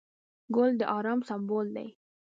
[0.55, 1.87] ګل د ارام سمبول دی.